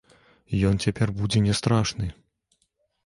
[0.69, 2.05] Ён цяпер будзе не страшны!